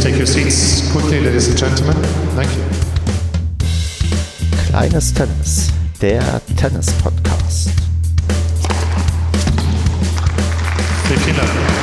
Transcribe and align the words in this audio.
please 0.00 0.12
take 0.12 0.16
your 0.16 0.26
seats 0.26 0.90
quickly, 0.92 1.20
ladies 1.20 1.48
and 1.48 1.58
gentlemen. 1.58 1.96
Thank 2.34 2.50
you. 2.56 2.64
Kleines 4.68 5.12
Tennis, 5.12 5.72
der 6.00 6.40
Tennis-Podcast. 6.56 7.70
Vielen 11.06 11.36
Dank. 11.36 11.79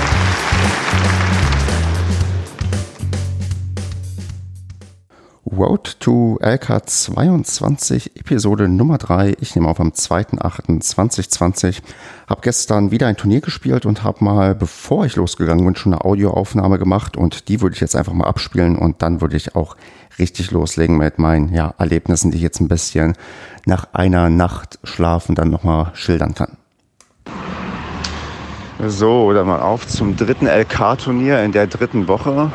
Road 5.50 6.00
to 6.02 6.38
LK 6.41 6.86
22, 6.86 8.18
Episode 8.18 8.68
Nummer 8.68 8.98
3. 8.98 9.36
Ich 9.39 9.55
nehme 9.55 9.70
auf 9.70 9.80
am 9.80 9.91
2.8.2020. 9.91 11.81
Hab 12.27 12.41
gestern 12.41 12.91
wieder 12.91 13.07
ein 13.07 13.16
Turnier 13.16 13.39
gespielt 13.39 13.86
und 13.86 14.03
habe 14.03 14.25
mal, 14.25 14.55
bevor 14.55 15.05
ich 15.05 15.16
losgegangen 15.16 15.63
bin, 15.63 15.75
schon 15.75 15.94
eine 15.94 16.03
Audioaufnahme 16.03 16.77
gemacht 16.80 17.16
und 17.16 17.48
die 17.48 17.62
würde 17.62 17.75
ich 17.75 17.81
jetzt 17.81 17.95
einfach 17.95 18.12
mal 18.12 18.27
abspielen 18.27 18.75
und 18.75 19.02
dann 19.02 19.22
würde 19.22 19.38
ich 19.38 19.55
auch 19.55 19.77
richtig 20.20 20.52
loslegen 20.52 20.98
mit 20.98 21.17
meinen 21.17 21.53
ja, 21.53 21.73
Erlebnissen, 21.77 22.31
die 22.31 22.38
ich 22.38 22.44
jetzt 22.44 22.59
ein 22.59 22.67
bisschen 22.67 23.14
nach 23.66 23.88
einer 23.94 24.30
Nacht 24.30 24.80
schlafen 24.84 25.36
dann 25.36 25.50
nochmal 25.50 25.91
schildern 25.94 26.36
kann. 26.36 26.58
So, 28.86 29.31
dann 29.34 29.48
mal 29.48 29.61
auf 29.61 29.88
zum 29.88 30.17
dritten 30.17 30.45
LK-Turnier 30.45 31.41
in 31.44 31.52
der 31.53 31.67
dritten 31.67 32.08
Woche 32.08 32.52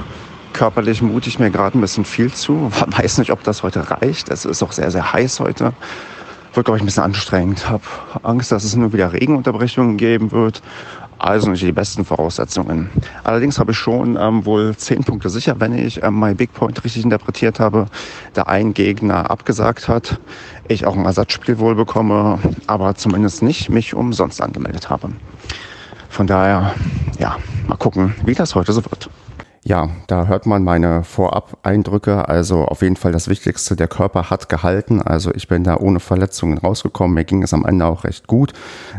körperlich 0.52 1.02
mute 1.02 1.29
ich 1.29 1.38
mir 1.38 1.51
gerade 1.51 1.79
ein 1.79 1.80
bisschen 1.80 2.05
viel 2.05 2.33
zu. 2.33 2.70
Weiß 2.87 3.19
nicht, 3.19 3.30
ob 3.30 3.42
das 3.42 3.62
heute 3.62 3.91
reicht. 3.91 4.29
Es 4.29 4.45
ist 4.45 4.62
auch 4.62 4.73
sehr, 4.73 4.91
sehr 4.91 5.12
heiß 5.12 5.41
heute. 5.41 5.73
Wird, 6.55 6.66
glaube 6.66 6.77
ich, 6.77 6.83
ein 6.83 6.87
bisschen 6.87 7.02
anstrengend. 7.02 7.69
Habe 7.69 7.83
Angst, 8.23 8.52
dass 8.52 8.65
es 8.65 8.77
nur 8.77 8.92
wieder 8.92 9.12
Regenunterbrechungen 9.12 9.97
geben 9.97 10.33
wird. 10.33 10.62
Also 11.19 11.48
nicht 11.48 11.62
die 11.62 11.70
besten 11.70 12.05
Voraussetzungen. 12.05 12.91
Allerdings 13.22 13.61
habe 13.61 13.70
ich 13.70 13.78
schon 13.78 14.17
ähm, 14.20 14.44
wohl 14.44 14.77
zehn 14.77 15.05
Punkte 15.05 15.31
sicher, 15.31 15.55
wenn 15.61 15.72
ich 15.72 16.03
ähm, 16.03 16.14
mein 16.14 16.36
Big 16.36 16.53
Point 16.53 16.83
richtig 16.83 17.05
interpretiert 17.05 17.61
habe. 17.61 17.87
Da 18.33 18.42
ein 18.42 18.75
Gegner 18.75 19.31
abgesagt 19.31 19.87
hat, 19.87 20.19
ich 20.66 20.84
auch 20.84 20.97
ein 20.97 21.05
Ersatzspiel 21.05 21.61
wohl 21.61 21.77
bekomme, 21.77 22.41
aber 22.66 22.97
zumindest 22.97 23.41
nicht 23.41 23.70
mich 23.70 23.94
umsonst 23.94 24.42
angemeldet 24.42 24.91
habe. 24.91 25.11
Von 26.09 26.27
daher, 26.27 26.75
ja, 27.20 27.37
mal 27.69 27.77
gucken, 27.77 28.16
wie 28.25 28.34
das 28.34 28.56
heute 28.56 28.72
so 28.72 28.84
wird. 28.84 29.09
Ja, 29.65 29.91
da 30.09 30.27
hört 30.27 30.45
man 30.45 30.65
meine 30.65 31.05
Vorab-Eindrücke. 31.05 32.29
Also 32.29 32.65
auf 32.65 32.83
jeden 32.83 32.97
Fall 32.97 33.13
das 33.13 33.29
Wichtigste, 33.29 33.77
der 33.77 33.87
Körper 33.87 34.29
hat 34.29 34.49
gehalten. 34.49 35.01
Also 35.01 35.33
ich 35.33 35.47
bin 35.47 35.63
da 35.63 35.77
ohne 35.77 36.01
Verletzungen 36.01 36.59
rausgekommen. 36.59 37.15
Mir 37.15 37.25
ging 37.25 37.45
es 37.45 37.55
am 37.55 37.65
Ende 37.65 37.87
auch 37.87 38.03
recht 38.03 38.27
gut. 38.27 38.53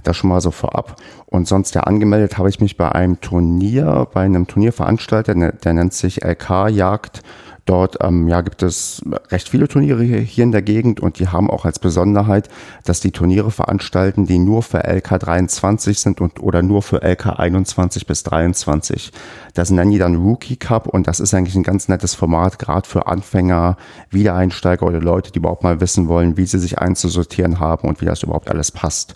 Das 0.06 0.16
schon 0.16 0.30
mal 0.30 0.40
so 0.40 0.52
vorab. 0.52 0.96
Und 1.26 1.50
sonst 1.50 1.76
ja 1.76 1.82
angemeldet 1.82 2.38
habe 2.38 2.48
ich 2.48 2.62
mich 2.62 2.78
bei 2.78 2.90
einem 2.90 3.20
Turnier, 3.20 4.08
bei 4.14 4.22
einem 4.22 4.48
Turnierveranstalter, 4.48 5.36
der 5.52 5.74
nennt 5.74 5.94
sich 5.94 6.24
LK 6.24 6.70
Jagd 6.70 7.24
Dort 7.66 7.98
ähm, 8.02 8.28
ja, 8.28 8.42
gibt 8.42 8.62
es 8.62 9.02
recht 9.32 9.48
viele 9.48 9.70
Turniere 9.70 10.04
hier 10.04 10.44
in 10.44 10.52
der 10.52 10.62
Gegend 10.62 11.00
und 11.00 11.20
die 11.20 11.30
haben 11.30 11.50
auch 11.50 11.64
als 11.64 11.80
Besonderheit, 11.80 12.50
dass 12.84 13.00
die 13.00 13.12
Turniere 13.12 13.52
veranstalten, 13.52 14.26
die 14.26 14.38
nur 14.38 14.64
für 14.64 14.84
LK 14.84 15.20
23 15.20 15.98
sind 15.98 16.20
und 16.20 16.42
oder 16.42 16.62
nur 16.62 16.82
für 16.82 17.02
LK 17.02 17.40
21 17.40 18.06
bis 18.06 18.24
23. 18.24 19.14
Das 19.54 19.72
nennen 19.72 19.92
die 19.92 19.98
dann 19.98 20.16
Rookie 20.16 20.58
Cup 20.58 20.88
und 20.88 21.08
das 21.08 21.22
ist 21.22 21.34
eigentlich 21.34 21.56
ein 21.56 21.64
ganz 21.64 21.88
nettes 21.88 22.16
Format, 22.16 22.60
gerade 22.60 22.88
für 22.88 23.08
Anfänger, 23.08 23.78
Wiedereinsteiger 24.10 24.86
oder 24.86 25.00
Leute, 25.00 25.32
die 25.32 25.40
überhaupt 25.40 25.64
mal 25.64 25.80
wissen 25.80 26.10
wollen, 26.10 26.36
wie 26.36 26.46
sie 26.46 26.60
sich 26.60 26.80
einzusortieren 26.80 27.62
haben 27.62 27.88
und 27.88 28.02
wie 28.02 28.06
das 28.06 28.24
überhaupt 28.24 28.50
alles 28.50 28.72
passt. 28.72 29.16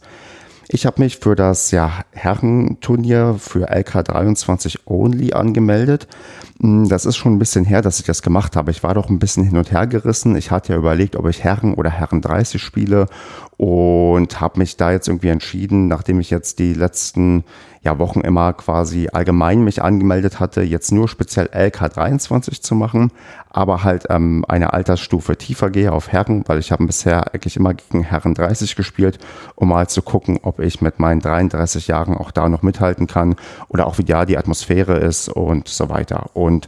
Ich 0.69 0.85
habe 0.85 1.01
mich 1.01 1.17
für 1.17 1.35
das 1.35 1.71
ja, 1.71 2.03
Herrenturnier 2.11 3.37
für 3.39 3.71
LK23 3.71 4.79
Only 4.85 5.31
angemeldet. 5.31 6.07
Hm, 6.59 6.89
das 6.89 7.05
ist 7.05 7.15
schon 7.15 7.35
ein 7.35 7.39
bisschen 7.39 7.63
her, 7.63 7.81
dass 7.81 7.99
ich 8.01 8.05
das 8.05 8.21
gemacht 8.21 8.57
habe. 8.57 8.71
Ich 8.71 8.83
war 8.83 8.93
doch 8.93 9.09
ein 9.09 9.19
bisschen 9.19 9.45
hin 9.45 9.57
und 9.57 9.71
her 9.71 9.87
gerissen. 9.87 10.35
Ich 10.35 10.51
hatte 10.51 10.73
ja 10.73 10.79
überlegt, 10.79 11.15
ob 11.15 11.25
ich 11.27 11.41
Herren 11.41 11.73
oder 11.73 11.89
Herren 11.89 12.21
30 12.21 12.61
spiele 12.61 13.07
und 13.57 14.39
habe 14.39 14.59
mich 14.59 14.77
da 14.77 14.91
jetzt 14.91 15.07
irgendwie 15.07 15.29
entschieden, 15.29 15.87
nachdem 15.87 16.19
ich 16.19 16.29
jetzt 16.29 16.59
die 16.59 16.73
letzten 16.73 17.43
ja, 17.81 17.97
Wochen 17.99 18.21
immer 18.21 18.53
quasi 18.53 19.07
allgemein 19.11 19.63
mich 19.63 19.81
angemeldet 19.81 20.39
hatte, 20.39 20.61
jetzt 20.61 20.91
nur 20.91 21.07
speziell 21.07 21.47
LK23 21.47 22.61
zu 22.61 22.75
machen, 22.75 23.11
aber 23.49 23.83
halt 23.83 24.05
ähm, 24.09 24.45
eine 24.47 24.73
Altersstufe 24.73 25.37
tiefer 25.37 25.69
gehe 25.69 25.91
auf 25.91 26.11
Herren, 26.11 26.43
weil 26.47 26.59
ich 26.59 26.71
habe 26.71 26.85
bisher 26.85 27.33
eigentlich 27.33 27.55
immer 27.55 27.73
gegen 27.73 28.03
Herren 28.03 28.33
30 28.33 28.75
gespielt, 28.75 29.19
um 29.55 29.69
mal 29.69 29.87
zu 29.87 30.01
gucken, 30.01 30.39
ob 30.43 30.59
ich 30.59 30.81
mit 30.81 30.99
meinen 30.99 31.21
33 31.21 31.87
Jahren 31.87 32.15
auch 32.15 32.31
da 32.31 32.49
noch 32.49 32.61
mithalten 32.61 33.07
kann 33.07 33.35
oder 33.69 33.87
auch 33.87 33.97
wie 33.97 34.03
da 34.03 34.25
die 34.25 34.37
Atmosphäre 34.37 34.97
ist 34.97 35.29
und 35.29 35.67
so 35.67 35.89
weiter. 35.89 36.29
Und 36.33 36.67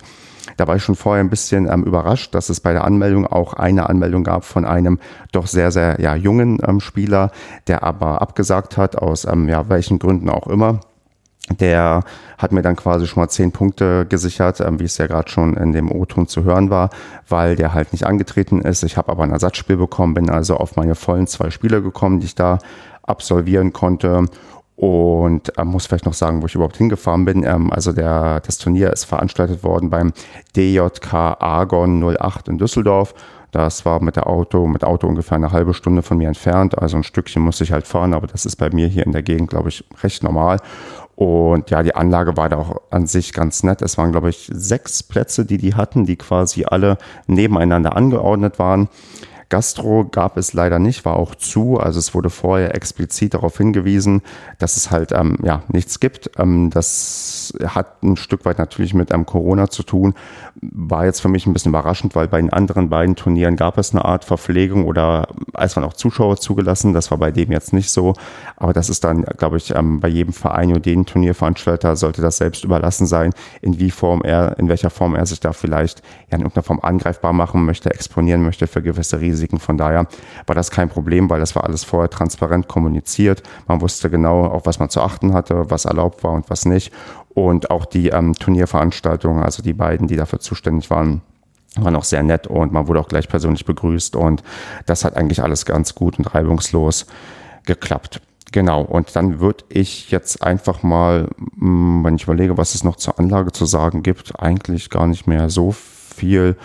da 0.59 0.67
war 0.67 0.75
ich 0.75 0.83
schon 0.83 0.95
vorher 0.95 1.23
ein 1.23 1.29
bisschen 1.29 1.71
ähm, 1.71 1.83
überrascht, 1.83 2.35
dass 2.35 2.49
es 2.49 2.59
bei 2.59 2.73
der 2.73 2.83
Anmeldung 2.83 3.25
auch 3.25 3.53
eine 3.53 3.89
Anmeldung 3.89 4.23
gab 4.23 4.43
von 4.43 4.65
einem 4.65 4.99
doch 5.31 5.47
sehr, 5.47 5.71
sehr 5.71 6.01
ja, 6.01 6.15
jungen 6.15 6.59
ähm, 6.67 6.81
Spieler, 6.81 7.31
der 7.67 7.83
aber 7.83 8.21
abgesagt 8.21 8.77
hat, 8.77 8.97
aus 8.97 9.25
ähm, 9.25 9.47
ja, 9.47 9.69
welchen 9.69 9.99
Gründen 9.99 10.29
auch 10.29 10.47
immer. 10.47 10.81
Der 11.59 12.03
hat 12.37 12.51
mir 12.51 12.61
dann 12.61 12.75
quasi 12.75 13.07
schon 13.07 13.21
mal 13.21 13.29
zehn 13.29 13.51
Punkte 13.51 14.05
gesichert, 14.05 14.59
ähm, 14.59 14.79
wie 14.79 14.83
es 14.83 14.97
ja 14.97 15.07
gerade 15.07 15.29
schon 15.29 15.55
in 15.55 15.71
dem 15.71 15.91
O-Ton 15.91 16.27
zu 16.27 16.43
hören 16.43 16.69
war, 16.69 16.89
weil 17.27 17.55
der 17.55 17.73
halt 17.73 17.93
nicht 17.93 18.05
angetreten 18.05 18.61
ist. 18.61 18.83
Ich 18.83 18.97
habe 18.97 19.11
aber 19.11 19.23
ein 19.23 19.31
Ersatzspiel 19.31 19.77
bekommen, 19.77 20.13
bin 20.13 20.29
also 20.29 20.57
auf 20.57 20.75
meine 20.75 20.95
vollen 20.95 21.25
zwei 21.27 21.49
Spiele 21.51 21.81
gekommen, 21.81 22.19
die 22.19 22.27
ich 22.27 22.35
da 22.35 22.59
absolvieren 23.01 23.73
konnte 23.73 24.25
und 24.79 25.57
äh, 25.57 25.65
muss 25.65 25.87
vielleicht 25.87 26.05
noch 26.05 26.13
sagen, 26.13 26.41
wo 26.41 26.45
ich 26.45 26.55
überhaupt 26.55 26.77
hingefahren 26.77 27.25
bin. 27.25 27.43
Ähm, 27.43 27.69
also 27.71 27.91
der, 27.91 28.39
das 28.39 28.57
Turnier 28.57 28.93
ist 28.93 29.03
veranstaltet 29.03 29.61
worden 29.61 29.89
beim 29.89 30.13
DJK 30.55 31.13
Argon 31.13 32.01
08 32.01 32.47
in 32.47 32.57
Düsseldorf. 32.57 33.13
Das 33.51 33.83
war 33.83 34.01
mit 34.01 34.15
der 34.15 34.27
Auto, 34.27 34.67
mit 34.67 34.85
Auto 34.85 35.05
ungefähr 35.05 35.35
eine 35.35 35.51
halbe 35.51 35.73
Stunde 35.73 36.01
von 36.01 36.17
mir 36.17 36.29
entfernt. 36.29 36.77
Also 36.77 36.95
ein 36.95 37.03
Stückchen 37.03 37.41
musste 37.41 37.65
ich 37.65 37.73
halt 37.73 37.87
fahren, 37.87 38.13
aber 38.13 38.27
das 38.27 38.45
ist 38.45 38.55
bei 38.55 38.69
mir 38.69 38.87
hier 38.87 39.05
in 39.05 39.11
der 39.11 39.23
Gegend, 39.23 39.49
glaube 39.49 39.67
ich, 39.67 39.83
recht 40.01 40.23
normal. 40.23 40.59
Und 41.15 41.69
ja, 41.71 41.83
die 41.83 41.95
Anlage 41.95 42.37
war 42.37 42.47
da 42.47 42.55
auch 42.55 42.77
an 42.89 43.05
sich 43.05 43.33
ganz 43.33 43.63
nett. 43.63 43.81
Es 43.81 43.97
waren, 43.97 44.13
glaube 44.13 44.29
ich, 44.29 44.49
sechs 44.53 45.03
Plätze, 45.03 45.45
die 45.45 45.57
die 45.57 45.75
hatten, 45.75 46.05
die 46.05 46.15
quasi 46.15 46.63
alle 46.63 46.97
nebeneinander 47.27 47.97
angeordnet 47.97 48.59
waren. 48.59 48.87
Gastro 49.49 50.05
gab 50.05 50.37
es 50.37 50.53
leider 50.53 50.77
nicht, 50.77 51.05
war 51.05 51.15
auch 51.15 51.33
zu. 51.33 51.79
Also 51.79 51.97
es 51.97 52.13
wurde 52.13 52.29
vorher 52.29 52.75
explizit 52.75 53.33
darauf 53.33 53.57
hingewiesen, 53.57 54.21
dass 54.59 54.77
es 54.77 54.91
halt 54.91 55.11
ähm, 55.11 55.37
ja 55.43 55.63
nichts 55.69 55.99
gibt. 55.99 56.29
Ähm, 56.37 56.69
das 56.69 57.53
hat 57.65 58.03
ein 58.03 58.15
Stück 58.15 58.45
weit 58.45 58.59
natürlich 58.59 58.93
mit 58.93 59.11
ähm, 59.11 59.25
Corona 59.25 59.67
zu 59.67 59.81
tun. 59.81 60.13
War 60.61 61.05
jetzt 61.05 61.19
für 61.19 61.29
mich 61.29 61.47
ein 61.47 61.53
bisschen 61.53 61.71
überraschend, 61.71 62.15
weil 62.15 62.27
bei 62.27 62.39
den 62.39 62.53
anderen 62.53 62.89
beiden 62.89 63.15
Turnieren 63.15 63.55
gab 63.55 63.79
es 63.79 63.91
eine 63.91 64.05
Art 64.05 64.23
Verpflegung 64.23 64.85
oder 64.85 65.27
es 65.57 65.75
waren 65.75 65.83
auch 65.83 65.93
Zuschauer 65.93 66.37
zugelassen. 66.37 66.93
Das 66.93 67.09
war 67.09 67.17
bei 67.17 67.31
dem 67.31 67.51
jetzt 67.51 67.73
nicht 67.73 67.89
so. 67.89 68.13
Aber 68.55 68.71
das 68.71 68.89
ist 68.89 69.03
dann, 69.03 69.23
glaube 69.23 69.57
ich, 69.57 69.73
ähm, 69.75 69.99
bei 69.99 70.09
jedem 70.09 70.33
Verein 70.33 70.73
und 70.73 70.85
jedem 70.85 71.07
Turnierveranstalter 71.07 71.95
sollte 71.95 72.21
das 72.21 72.37
selbst 72.37 72.63
überlassen 72.63 73.07
sein, 73.07 73.31
in 73.63 73.79
wie 73.79 73.89
Form 73.89 74.21
er, 74.21 74.59
in 74.59 74.69
welcher 74.69 74.91
Form 74.91 75.15
er 75.15 75.25
sich 75.25 75.39
da 75.39 75.53
vielleicht 75.53 76.03
ja, 76.29 76.37
in 76.37 76.41
irgendeiner 76.41 76.63
Form 76.63 76.79
angreifbar 76.83 77.33
machen 77.33 77.65
möchte, 77.65 77.89
exponieren 77.89 78.43
möchte 78.43 78.67
für 78.67 78.83
gewisse 78.83 79.19
Risiken 79.19 79.38
Risiken. 79.39 79.59
Von 79.59 79.77
daher 79.77 80.07
war 80.45 80.55
das 80.55 80.71
kein 80.71 80.89
Problem, 80.89 81.29
weil 81.29 81.39
das 81.39 81.55
war 81.55 81.63
alles 81.63 81.83
vorher 81.83 82.09
transparent 82.09 82.67
kommuniziert. 82.67 83.43
Man 83.67 83.81
wusste 83.81 84.09
genau, 84.09 84.45
auf 84.45 84.65
was 84.65 84.79
man 84.79 84.89
zu 84.89 85.01
achten 85.01 85.33
hatte, 85.33 85.69
was 85.69 85.85
erlaubt 85.85 86.23
war 86.23 86.33
und 86.33 86.49
was 86.49 86.65
nicht. 86.65 86.91
Und 87.33 87.71
auch 87.71 87.85
die 87.85 88.09
ähm, 88.09 88.33
Turnierveranstaltungen, 88.33 89.43
also 89.43 89.63
die 89.63 89.73
beiden, 89.73 90.07
die 90.07 90.15
dafür 90.15 90.39
zuständig 90.39 90.89
waren, 90.89 91.21
waren 91.75 91.95
auch 91.95 92.03
sehr 92.03 92.23
nett 92.23 92.47
und 92.47 92.73
man 92.73 92.87
wurde 92.87 92.99
auch 92.99 93.07
gleich 93.07 93.29
persönlich 93.29 93.63
begrüßt 93.63 94.15
und 94.15 94.43
das 94.87 95.05
hat 95.05 95.15
eigentlich 95.15 95.43
alles 95.43 95.65
ganz 95.65 95.93
gut 95.93 96.17
und 96.17 96.33
reibungslos 96.33 97.05
geklappt. 97.65 98.21
Genau, 98.51 98.81
und 98.81 99.15
dann 99.15 99.39
würde 99.39 99.63
ich 99.69 100.09
jetzt 100.09 100.41
einfach 100.41 100.81
mal, 100.81 101.29
mm, 101.55 102.03
wenn 102.03 102.15
ich 102.15 102.23
überlege, 102.23 102.57
was 102.57 102.73
es 102.73 102.83
noch 102.83 102.95
zur 102.95 103.19
Anlage 103.19 103.51
zu 103.51 103.65
sagen 103.65 104.01
gibt, 104.01 104.39
eigentlich 104.39 104.89
gar 104.89 105.05
nicht 105.05 105.27
mehr 105.27 105.51
so 105.51 105.71
viel 105.71 106.57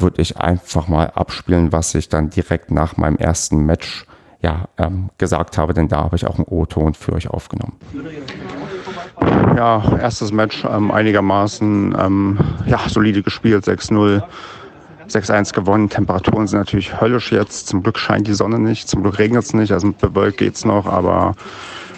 würde 0.00 0.22
ich 0.22 0.38
einfach 0.38 0.88
mal 0.88 1.10
abspielen, 1.14 1.72
was 1.72 1.94
ich 1.94 2.08
dann 2.08 2.30
direkt 2.30 2.70
nach 2.70 2.96
meinem 2.96 3.16
ersten 3.16 3.64
Match 3.64 4.06
ja, 4.42 4.68
ähm, 4.78 5.10
gesagt 5.18 5.58
habe, 5.58 5.74
denn 5.74 5.88
da 5.88 5.98
habe 6.04 6.16
ich 6.16 6.26
auch 6.26 6.36
einen 6.36 6.46
O-Ton 6.48 6.94
für 6.94 7.12
euch 7.12 7.28
aufgenommen. 7.28 7.76
Ja, 9.56 9.98
erstes 9.98 10.32
Match 10.32 10.64
ähm, 10.64 10.90
einigermaßen 10.90 11.94
ähm, 11.98 12.38
ja, 12.66 12.80
solide 12.88 13.22
gespielt, 13.22 13.64
6-0. 13.64 14.22
6-1 15.10 15.52
gewonnen. 15.52 15.88
Temperaturen 15.88 16.46
sind 16.46 16.60
natürlich 16.60 17.00
höllisch 17.00 17.32
jetzt. 17.32 17.66
Zum 17.66 17.82
Glück 17.82 17.98
scheint 17.98 18.28
die 18.28 18.34
Sonne 18.34 18.58
nicht. 18.58 18.88
Zum 18.88 19.02
Glück 19.02 19.18
regnet 19.18 19.42
es 19.42 19.52
nicht. 19.52 19.72
Also 19.72 19.88
mit 19.88 19.98
bewölkt 19.98 20.38
geht 20.38 20.54
es 20.54 20.64
noch. 20.64 20.86
Aber 20.86 21.34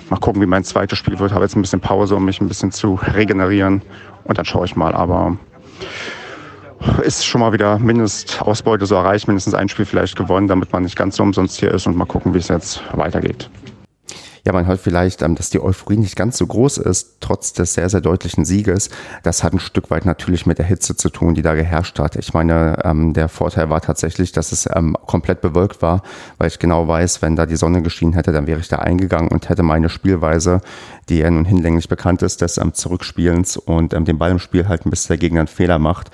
mal 0.08 0.16
gucken, 0.16 0.40
wie 0.40 0.46
mein 0.46 0.64
zweites 0.64 0.98
Spiel 0.98 1.18
wird. 1.18 1.30
Ich 1.30 1.34
habe 1.34 1.44
jetzt 1.44 1.54
ein 1.54 1.62
bisschen 1.62 1.80
Pause, 1.80 2.16
um 2.16 2.24
mich 2.24 2.40
ein 2.40 2.48
bisschen 2.48 2.72
zu 2.72 2.98
regenerieren. 3.14 3.82
Und 4.24 4.38
dann 4.38 4.46
schaue 4.46 4.64
ich 4.64 4.76
mal. 4.76 4.94
Aber 4.94 5.36
ist 7.02 7.24
schon 7.24 7.40
mal 7.40 7.52
wieder 7.52 7.78
Mindestausbeute 7.78 8.86
so 8.86 8.94
erreicht, 8.94 9.28
mindestens 9.28 9.54
ein 9.54 9.68
Spiel 9.68 9.84
vielleicht 9.84 10.16
gewonnen, 10.16 10.48
damit 10.48 10.72
man 10.72 10.82
nicht 10.82 10.96
ganz 10.96 11.16
so 11.16 11.22
umsonst 11.22 11.58
hier 11.58 11.72
ist 11.72 11.86
und 11.86 11.96
mal 11.96 12.06
gucken, 12.06 12.34
wie 12.34 12.38
es 12.38 12.48
jetzt 12.48 12.82
weitergeht. 12.94 13.50
Ja, 14.44 14.52
man 14.52 14.66
hört 14.66 14.80
vielleicht, 14.80 15.22
ähm, 15.22 15.36
dass 15.36 15.50
die 15.50 15.62
Euphorie 15.62 15.96
nicht 15.96 16.16
ganz 16.16 16.36
so 16.36 16.46
groß 16.46 16.78
ist, 16.78 17.18
trotz 17.20 17.52
des 17.52 17.74
sehr, 17.74 17.88
sehr 17.88 18.00
deutlichen 18.00 18.44
Sieges. 18.44 18.90
Das 19.22 19.44
hat 19.44 19.52
ein 19.52 19.60
Stück 19.60 19.88
weit 19.90 20.04
natürlich 20.04 20.46
mit 20.46 20.58
der 20.58 20.66
Hitze 20.66 20.96
zu 20.96 21.10
tun, 21.10 21.34
die 21.34 21.42
da 21.42 21.54
geherrscht 21.54 22.00
hat. 22.00 22.16
Ich 22.16 22.34
meine, 22.34 22.76
ähm, 22.82 23.12
der 23.12 23.28
Vorteil 23.28 23.70
war 23.70 23.80
tatsächlich, 23.80 24.32
dass 24.32 24.50
es 24.50 24.68
ähm, 24.74 24.96
komplett 25.06 25.42
bewölkt 25.42 25.80
war, 25.80 26.02
weil 26.38 26.48
ich 26.48 26.58
genau 26.58 26.88
weiß, 26.88 27.22
wenn 27.22 27.36
da 27.36 27.46
die 27.46 27.54
Sonne 27.54 27.82
geschienen 27.82 28.14
hätte, 28.14 28.32
dann 28.32 28.48
wäre 28.48 28.58
ich 28.58 28.66
da 28.66 28.78
eingegangen 28.80 29.28
und 29.28 29.48
hätte 29.48 29.62
meine 29.62 29.88
Spielweise, 29.88 30.60
die 31.08 31.18
ja 31.18 31.30
nun 31.30 31.44
hinlänglich 31.44 31.88
bekannt 31.88 32.22
ist, 32.22 32.40
des 32.40 32.60
Zurückspielens 32.72 33.56
und 33.56 33.92
dem 33.92 34.18
Ball 34.18 34.32
im 34.32 34.38
Spiel 34.40 34.66
halten, 34.66 34.90
bis 34.90 35.06
der 35.06 35.18
Gegner 35.18 35.40
einen 35.40 35.48
Fehler 35.48 35.78
macht, 35.78 36.10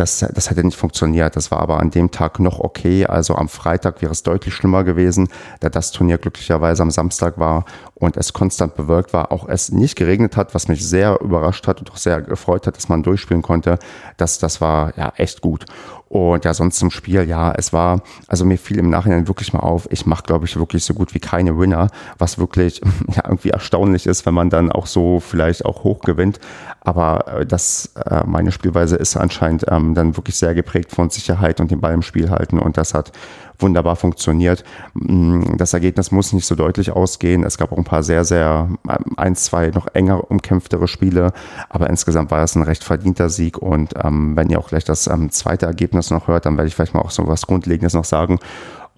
das, 0.00 0.20
das 0.20 0.48
hätte 0.48 0.64
nicht 0.64 0.78
funktioniert. 0.78 1.36
Das 1.36 1.50
war 1.50 1.60
aber 1.60 1.78
an 1.78 1.90
dem 1.90 2.10
Tag 2.10 2.40
noch 2.40 2.58
okay. 2.58 3.04
Also 3.04 3.34
am 3.34 3.48
Freitag 3.48 4.00
wäre 4.00 4.12
es 4.12 4.22
deutlich 4.22 4.54
schlimmer 4.54 4.82
gewesen, 4.82 5.28
da 5.60 5.68
das 5.68 5.92
Turnier 5.92 6.16
glücklicherweise 6.16 6.82
am 6.82 6.90
Samstag 6.90 7.38
war 7.38 7.66
und 7.94 8.16
es 8.16 8.32
konstant 8.32 8.74
bewölkt 8.76 9.12
war, 9.12 9.30
auch 9.30 9.46
es 9.46 9.70
nicht 9.70 9.96
geregnet 9.96 10.38
hat, 10.38 10.54
was 10.54 10.68
mich 10.68 10.88
sehr 10.88 11.20
überrascht 11.20 11.66
hat 11.68 11.80
und 11.80 11.90
auch 11.92 11.98
sehr 11.98 12.22
gefreut 12.22 12.66
hat, 12.66 12.76
dass 12.76 12.88
man 12.88 13.02
durchspielen 13.02 13.42
konnte. 13.42 13.78
Das, 14.16 14.38
das 14.38 14.62
war 14.62 14.96
ja 14.96 15.12
echt 15.16 15.42
gut. 15.42 15.66
Und 16.10 16.44
ja, 16.44 16.52
sonst 16.54 16.76
zum 16.76 16.90
Spiel, 16.90 17.22
ja, 17.22 17.52
es 17.52 17.72
war, 17.72 18.02
also 18.26 18.44
mir 18.44 18.58
fiel 18.58 18.78
im 18.80 18.90
Nachhinein 18.90 19.28
wirklich 19.28 19.52
mal 19.52 19.60
auf, 19.60 19.86
ich 19.92 20.06
mache, 20.06 20.24
glaube 20.24 20.44
ich, 20.44 20.56
wirklich 20.56 20.84
so 20.84 20.92
gut 20.92 21.14
wie 21.14 21.20
keine 21.20 21.56
Winner, 21.56 21.86
was 22.18 22.36
wirklich 22.36 22.80
ja 23.14 23.22
irgendwie 23.24 23.50
erstaunlich 23.50 24.08
ist, 24.08 24.26
wenn 24.26 24.34
man 24.34 24.50
dann 24.50 24.72
auch 24.72 24.88
so 24.88 25.20
vielleicht 25.20 25.64
auch 25.64 25.84
hoch 25.84 26.00
gewinnt. 26.00 26.40
Aber 26.80 27.28
äh, 27.28 27.46
das, 27.46 27.92
äh, 27.94 28.24
meine 28.26 28.50
Spielweise 28.50 28.96
ist 28.96 29.16
anscheinend 29.16 29.66
ähm, 29.68 29.94
dann 29.94 30.16
wirklich 30.16 30.34
sehr 30.34 30.52
geprägt 30.52 30.90
von 30.90 31.10
Sicherheit 31.10 31.60
und 31.60 31.70
den 31.70 31.80
Ball 31.80 31.94
im 31.94 32.02
Spiel 32.02 32.28
halten. 32.28 32.58
Und 32.58 32.76
das 32.76 32.92
hat 32.92 33.12
wunderbar 33.62 33.96
funktioniert. 33.96 34.64
Mm, 34.94 35.56
das 35.56 35.72
Ergebnis 35.72 36.10
muss 36.10 36.32
nicht 36.32 36.46
so 36.46 36.54
deutlich 36.54 36.90
ausgehen. 36.90 37.44
Es 37.44 37.58
gab 37.58 37.72
auch 37.72 37.78
ein 37.78 37.84
paar 37.84 38.02
sehr, 38.02 38.24
sehr, 38.24 38.68
ähm, 38.88 39.16
ein, 39.16 39.36
zwei 39.36 39.68
noch 39.68 39.88
enger 39.94 40.30
umkämpftere 40.30 40.88
Spiele, 40.88 41.32
aber 41.68 41.90
insgesamt 41.90 42.30
war 42.30 42.42
es 42.42 42.54
ein 42.54 42.62
recht 42.62 42.84
verdienter 42.84 43.28
Sieg. 43.28 43.58
Und 43.58 43.94
ähm, 44.02 44.36
wenn 44.36 44.50
ihr 44.50 44.58
auch 44.58 44.68
gleich 44.68 44.84
das 44.84 45.06
ähm, 45.06 45.30
zweite 45.30 45.66
Ergebnis 45.66 46.10
noch 46.10 46.28
hört, 46.28 46.46
dann 46.46 46.56
werde 46.56 46.68
ich 46.68 46.74
vielleicht 46.74 46.94
mal 46.94 47.02
auch 47.02 47.10
so 47.10 47.26
was 47.26 47.46
Grundlegendes 47.46 47.94
noch 47.94 48.04
sagen, 48.04 48.38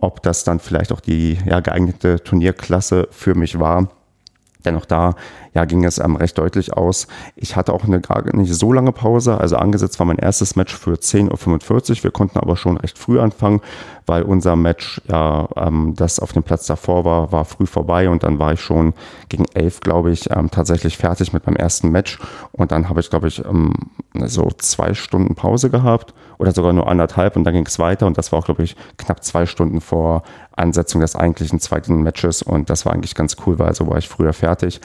ob 0.00 0.23
das 0.23 0.44
dann 0.44 0.59
vielleicht 0.59 0.93
auch 0.93 1.00
die 1.00 1.38
ja, 1.47 1.61
geeignete 1.61 2.23
Turnierklasse 2.23 3.08
für 3.11 3.35
mich 3.35 3.58
war. 3.58 3.88
Dennoch 4.64 4.87
da 4.87 5.14
ja, 5.55 5.64
ging 5.64 5.85
es 5.85 5.99
ähm, 5.99 6.17
recht 6.17 6.38
deutlich 6.38 6.73
aus. 6.73 7.09
Ich 7.37 7.56
hatte 7.56 7.73
auch 7.73 7.85
eine 7.85 8.00
gar 8.00 8.25
nicht 8.35 8.55
so 8.55 8.73
lange 8.73 8.93
Pause. 8.93 9.38
Also 9.38 9.56
angesetzt 9.56 9.99
war 9.99 10.06
mein 10.06 10.19
erstes 10.19 10.56
Match 10.56 10.75
für 10.75 10.94
10.45 10.94 11.91
Uhr. 11.91 12.05
Wir 12.05 12.11
konnten 12.11 12.38
aber 12.38 12.56
schon 12.56 12.79
recht 12.79 12.99
früh 12.99 13.20
anfangen, 13.20 13.61
weil 14.06 14.23
unser 14.23 14.56
Match, 14.56 15.00
ja, 15.09 15.49
ähm, 15.56 15.94
das 15.97 16.20
auf 16.20 16.32
dem 16.32 16.43
Platz 16.43 16.67
davor 16.67 17.05
war, 17.05 17.32
war 17.32 17.44
früh 17.44 17.67
vorbei 17.67 18.09
und 18.09 18.23
dann 18.23 18.38
war 18.38 18.55
ich 18.55 18.61
schon 18.61 18.94
gegen 19.29 19.44
11, 19.53 19.81
glaube 19.81 20.11
ich, 20.11 20.31
ähm, 20.31 20.50
tatsächlich 20.50 20.97
fertig 20.97 21.32
mit 21.32 21.47
meinem 21.47 21.56
ersten 21.56 21.91
Match. 21.91 22.19
Und 22.53 22.73
dann 22.73 22.88
habe 22.88 23.00
ich, 23.00 23.11
glaube 23.11 23.29
ich, 23.29 23.44
ähm, 23.44 23.75
so 24.15 24.49
zwei 24.56 24.94
Stunden 24.94 25.35
Pause 25.35 25.70
gehabt 25.70 26.15
oder 26.38 26.53
sogar 26.53 26.73
nur 26.73 26.88
anderthalb 26.88 27.37
und 27.37 27.44
dann 27.44 27.55
ging 27.55 27.67
es 27.67 27.79
weiter 27.79 28.06
und 28.06 28.19
das 28.19 28.32
war 28.32 28.38
auch, 28.38 28.44
glaube 28.44 28.62
ich, 28.62 28.76
knapp 28.97 29.23
zwei 29.23 29.47
Stunden 29.47 29.81
vor 29.81 30.23
Ansetzung 30.57 31.01
des 31.01 31.17
eigentlichen 31.17 31.61
zweiten 31.61 32.03
Matches 32.03 32.43
und 32.43 32.71
das 32.71 32.87
war 32.87 32.93
eigentlich 32.93 33.15
ganz 33.15 33.37
cool, 33.47 33.59
weil 33.59 33.75
so 33.75 33.87
war 33.89 33.99
ich 33.99 34.09
früher 34.09 34.33
fertig. 34.33 34.81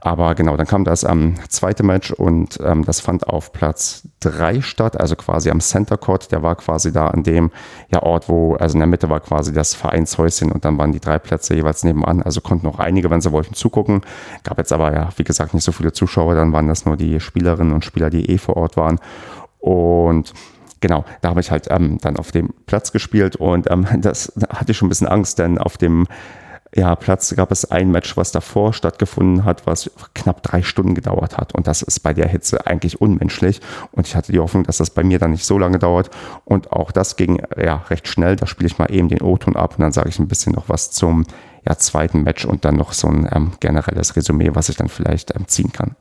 Aber 0.00 0.34
genau, 0.34 0.56
dann 0.56 0.66
kam 0.66 0.84
das 0.84 1.02
ähm, 1.02 1.34
zweite 1.48 1.82
Match 1.82 2.12
und 2.12 2.60
ähm, 2.62 2.84
das 2.84 3.00
fand 3.00 3.26
auf 3.28 3.52
Platz 3.52 4.06
drei 4.20 4.60
statt, 4.60 5.00
also 5.00 5.16
quasi 5.16 5.50
am 5.50 5.60
Center 5.60 5.96
Court. 5.96 6.30
Der 6.30 6.42
war 6.42 6.54
quasi 6.54 6.92
da 6.92 7.08
an 7.08 7.22
dem 7.22 7.50
ja, 7.90 8.02
Ort, 8.02 8.28
wo, 8.28 8.54
also 8.54 8.74
in 8.74 8.80
der 8.80 8.86
Mitte 8.86 9.10
war 9.10 9.20
quasi 9.20 9.52
das 9.52 9.74
Vereinshäuschen 9.74 10.52
und 10.52 10.64
dann 10.64 10.78
waren 10.78 10.92
die 10.92 11.00
drei 11.00 11.18
Plätze 11.18 11.54
jeweils 11.54 11.82
nebenan. 11.82 12.22
Also 12.22 12.40
konnten 12.40 12.66
auch 12.66 12.78
einige, 12.78 13.10
wenn 13.10 13.20
sie 13.20 13.32
wollten, 13.32 13.54
zugucken. 13.54 14.02
Gab 14.44 14.58
jetzt 14.58 14.72
aber 14.72 14.92
ja, 14.94 15.08
wie 15.16 15.24
gesagt, 15.24 15.54
nicht 15.54 15.64
so 15.64 15.72
viele 15.72 15.92
Zuschauer. 15.92 16.34
Dann 16.34 16.52
waren 16.52 16.68
das 16.68 16.84
nur 16.84 16.96
die 16.96 17.18
Spielerinnen 17.18 17.72
und 17.72 17.84
Spieler, 17.84 18.10
die 18.10 18.30
eh 18.30 18.38
vor 18.38 18.56
Ort 18.56 18.76
waren. 18.76 19.00
Und 19.58 20.32
genau, 20.80 21.04
da 21.20 21.30
habe 21.30 21.40
ich 21.40 21.50
halt 21.50 21.68
ähm, 21.70 21.98
dann 22.00 22.16
auf 22.16 22.32
dem 22.32 22.54
Platz 22.66 22.92
gespielt 22.92 23.36
und 23.36 23.70
ähm, 23.70 23.86
das 23.98 24.32
da 24.36 24.48
hatte 24.58 24.72
ich 24.72 24.78
schon 24.78 24.86
ein 24.86 24.90
bisschen 24.90 25.08
Angst, 25.08 25.38
denn 25.38 25.58
auf 25.58 25.76
dem 25.76 26.06
ja, 26.74 26.94
Platz 26.94 27.34
gab 27.34 27.52
es 27.52 27.70
ein 27.70 27.90
Match, 27.90 28.16
was 28.16 28.32
davor 28.32 28.74
stattgefunden 28.74 29.44
hat, 29.44 29.66
was 29.66 29.90
knapp 30.14 30.42
drei 30.42 30.62
Stunden 30.62 30.94
gedauert 30.94 31.38
hat. 31.38 31.54
Und 31.54 31.66
das 31.66 31.80
ist 31.80 32.00
bei 32.00 32.12
der 32.12 32.28
Hitze 32.28 32.66
eigentlich 32.66 33.00
unmenschlich. 33.00 33.60
Und 33.92 34.06
ich 34.06 34.14
hatte 34.14 34.32
die 34.32 34.40
Hoffnung, 34.40 34.64
dass 34.64 34.76
das 34.76 34.90
bei 34.90 35.02
mir 35.02 35.18
dann 35.18 35.30
nicht 35.30 35.46
so 35.46 35.58
lange 35.58 35.78
dauert. 35.78 36.10
Und 36.44 36.72
auch 36.72 36.92
das 36.92 37.16
ging 37.16 37.40
ja 37.56 37.76
recht 37.88 38.08
schnell. 38.08 38.36
Da 38.36 38.46
spiele 38.46 38.66
ich 38.66 38.78
mal 38.78 38.92
eben 38.92 39.08
den 39.08 39.22
O-Ton 39.22 39.56
ab 39.56 39.76
und 39.78 39.82
dann 39.82 39.92
sage 39.92 40.10
ich 40.10 40.18
ein 40.18 40.28
bisschen 40.28 40.52
noch 40.52 40.68
was 40.68 40.90
zum 40.90 41.24
ja, 41.66 41.76
zweiten 41.78 42.22
Match 42.22 42.44
und 42.44 42.64
dann 42.64 42.76
noch 42.76 42.92
so 42.92 43.08
ein 43.08 43.28
ähm, 43.32 43.52
generelles 43.60 44.14
Resümee, 44.14 44.50
was 44.52 44.68
ich 44.68 44.76
dann 44.76 44.88
vielleicht 44.88 45.34
ähm, 45.34 45.48
ziehen 45.48 45.72
kann. 45.72 45.96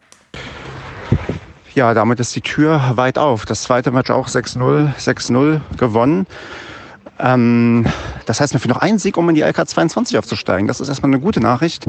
Ja, 1.75 1.94
damit 1.94 2.22
ist 2.22 2.33
die 2.33 2.42
Tür 2.42 2.94
weit 2.95 3.18
auf. 3.18 3.45
Das 3.45 3.63
zweite 3.63 3.92
Match 3.92 4.10
auch 4.10 4.30
6-0, 4.30 4.95
6-0 4.98 5.60
gewonnen. 5.77 6.25
Ähm, 7.19 7.86
das 8.25 8.39
heißt, 8.39 8.54
mir 8.54 8.62
fehlt 8.62 8.74
noch 8.74 8.81
ein 8.81 8.98
Sieg, 8.98 9.18
um 9.18 9.27
in 9.27 9.36
die 9.36 9.44
LK22 9.44 10.18
aufzusteigen. 10.18 10.68
Das 10.69 10.80
ist 10.80 10.88
erstmal 10.88 11.12
eine 11.12 11.19
gute 11.19 11.42
Nachricht. 11.42 11.86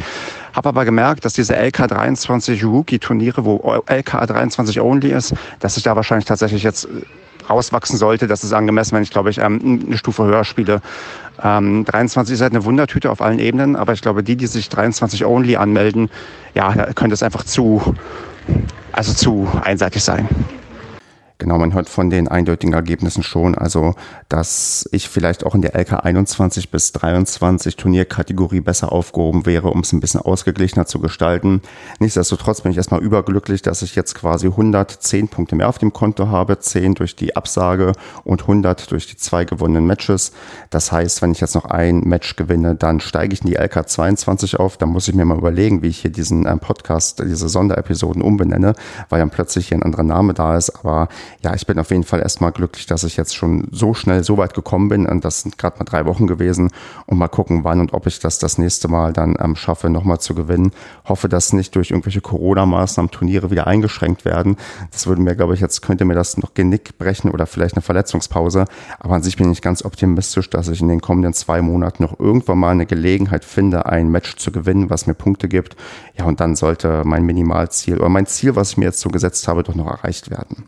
Habe 0.52 0.70
aber 0.70 0.84
gemerkt, 0.84 1.24
dass 1.24 1.34
diese 1.34 1.56
LK23 1.56 2.66
Rookie-Turniere, 2.66 3.44
wo 3.44 3.58
LK23 3.58 4.80
only 4.80 5.12
ist, 5.12 5.34
dass 5.60 5.76
ich 5.76 5.84
da 5.84 5.94
wahrscheinlich 5.94 6.26
tatsächlich 6.26 6.64
jetzt 6.64 6.86
äh, 6.86 6.88
rauswachsen 7.48 7.96
sollte. 7.96 8.26
Das 8.26 8.42
ist 8.42 8.52
angemessen, 8.52 8.96
wenn 8.96 9.04
ich, 9.04 9.10
glaube 9.10 9.30
ich, 9.30 9.38
ähm, 9.38 9.84
eine 9.86 9.98
Stufe 9.98 10.24
höher 10.24 10.42
spiele. 10.42 10.80
Ähm, 11.40 11.84
23 11.84 12.34
ist 12.34 12.40
halt 12.40 12.54
eine 12.54 12.64
Wundertüte 12.64 13.08
auf 13.08 13.20
allen 13.20 13.38
Ebenen, 13.38 13.76
aber 13.76 13.92
ich 13.92 14.02
glaube, 14.02 14.24
die, 14.24 14.34
die 14.34 14.48
sich 14.48 14.68
23 14.68 15.24
only 15.24 15.54
anmelden, 15.54 16.10
ja, 16.54 16.72
könnte 16.94 17.14
es 17.14 17.22
einfach 17.22 17.44
zu, 17.44 17.94
also 18.96 19.12
zu 19.12 19.48
einseitig 19.62 20.02
sein. 20.02 20.28
Genau, 21.38 21.58
man 21.58 21.74
hört 21.74 21.90
von 21.90 22.08
den 22.08 22.28
eindeutigen 22.28 22.72
Ergebnissen 22.72 23.22
schon, 23.22 23.54
also 23.54 23.94
dass 24.30 24.88
ich 24.90 25.10
vielleicht 25.10 25.44
auch 25.44 25.54
in 25.54 25.60
der 25.60 25.74
LK 25.74 26.04
21 26.04 26.70
bis 26.70 26.92
23 26.92 27.76
Turnierkategorie 27.76 28.60
besser 28.60 28.90
aufgehoben 28.90 29.44
wäre, 29.44 29.68
um 29.68 29.80
es 29.80 29.92
ein 29.92 30.00
bisschen 30.00 30.22
ausgeglichener 30.22 30.86
zu 30.86 30.98
gestalten. 30.98 31.60
Nichtsdestotrotz 31.98 32.62
bin 32.62 32.72
ich 32.72 32.78
erstmal 32.78 33.02
überglücklich, 33.02 33.60
dass 33.60 33.82
ich 33.82 33.94
jetzt 33.94 34.14
quasi 34.14 34.46
110 34.46 35.28
Punkte 35.28 35.56
mehr 35.56 35.68
auf 35.68 35.76
dem 35.76 35.92
Konto 35.92 36.28
habe, 36.28 36.58
10 36.58 36.94
durch 36.94 37.16
die 37.16 37.36
Absage 37.36 37.92
und 38.24 38.40
100 38.42 38.90
durch 38.90 39.06
die 39.06 39.16
zwei 39.16 39.44
gewonnenen 39.44 39.86
Matches. 39.86 40.32
Das 40.70 40.90
heißt, 40.90 41.20
wenn 41.20 41.32
ich 41.32 41.40
jetzt 41.40 41.54
noch 41.54 41.66
ein 41.66 42.00
Match 42.00 42.36
gewinne, 42.36 42.76
dann 42.76 42.98
steige 42.98 43.34
ich 43.34 43.42
in 43.42 43.50
die 43.50 43.56
LK 43.56 43.86
22 43.86 44.58
auf. 44.58 44.78
Dann 44.78 44.88
muss 44.88 45.06
ich 45.06 45.14
mir 45.14 45.26
mal 45.26 45.36
überlegen, 45.36 45.82
wie 45.82 45.88
ich 45.88 45.98
hier 45.98 46.10
diesen 46.10 46.46
äh, 46.46 46.56
Podcast, 46.56 47.22
diese 47.22 47.50
Sonderepisoden 47.50 48.22
umbenenne, 48.22 48.74
weil 49.10 49.18
dann 49.18 49.28
plötzlich 49.28 49.68
hier 49.68 49.76
ein 49.76 49.82
anderer 49.82 50.02
Name 50.02 50.32
da 50.32 50.56
ist. 50.56 50.70
Aber 50.82 51.08
ja, 51.42 51.54
ich 51.54 51.66
bin 51.66 51.78
auf 51.78 51.90
jeden 51.90 52.04
Fall 52.04 52.20
erstmal 52.20 52.52
glücklich, 52.52 52.86
dass 52.86 53.04
ich 53.04 53.16
jetzt 53.16 53.36
schon 53.36 53.68
so 53.70 53.94
schnell 53.94 54.24
so 54.24 54.36
weit 54.38 54.54
gekommen 54.54 54.88
bin. 54.88 55.06
Und 55.06 55.24
das 55.24 55.42
sind 55.42 55.58
gerade 55.58 55.78
mal 55.78 55.84
drei 55.84 56.06
Wochen 56.06 56.26
gewesen. 56.26 56.70
Und 57.06 57.18
mal 57.18 57.28
gucken, 57.28 57.64
wann 57.64 57.80
und 57.80 57.92
ob 57.92 58.06
ich 58.06 58.18
das 58.18 58.38
das 58.38 58.58
nächste 58.58 58.88
Mal 58.88 59.12
dann 59.12 59.36
ähm, 59.40 59.56
schaffe, 59.56 59.90
nochmal 59.90 60.18
zu 60.20 60.34
gewinnen. 60.34 60.72
Hoffe, 61.04 61.28
dass 61.28 61.52
nicht 61.52 61.74
durch 61.74 61.90
irgendwelche 61.90 62.20
Corona-Maßnahmen 62.20 63.10
Turniere 63.10 63.50
wieder 63.50 63.66
eingeschränkt 63.66 64.24
werden. 64.24 64.56
Das 64.90 65.06
würde 65.06 65.22
mir, 65.22 65.36
glaube 65.36 65.54
ich, 65.54 65.60
jetzt 65.60 65.82
könnte 65.82 66.04
mir 66.04 66.14
das 66.14 66.36
noch 66.36 66.54
Genick 66.54 66.98
brechen 66.98 67.30
oder 67.30 67.46
vielleicht 67.46 67.74
eine 67.74 67.82
Verletzungspause. 67.82 68.64
Aber 68.98 69.14
an 69.14 69.22
sich 69.22 69.36
bin 69.36 69.52
ich 69.52 69.62
ganz 69.62 69.84
optimistisch, 69.84 70.50
dass 70.50 70.68
ich 70.68 70.80
in 70.80 70.88
den 70.88 71.00
kommenden 71.00 71.32
zwei 71.32 71.62
Monaten 71.62 72.02
noch 72.02 72.18
irgendwann 72.18 72.58
mal 72.58 72.70
eine 72.70 72.86
Gelegenheit 72.86 73.44
finde, 73.44 73.86
ein 73.86 74.08
Match 74.08 74.36
zu 74.36 74.50
gewinnen, 74.50 74.90
was 74.90 75.06
mir 75.06 75.14
Punkte 75.14 75.48
gibt. 75.48 75.76
Ja, 76.18 76.24
und 76.24 76.40
dann 76.40 76.56
sollte 76.56 77.02
mein 77.04 77.24
Minimalziel 77.24 77.98
oder 77.98 78.08
mein 78.08 78.26
Ziel, 78.26 78.56
was 78.56 78.70
ich 78.70 78.76
mir 78.76 78.86
jetzt 78.86 79.00
so 79.00 79.10
gesetzt 79.10 79.46
habe, 79.48 79.62
doch 79.62 79.74
noch 79.74 79.86
erreicht 79.86 80.30
werden. 80.30 80.66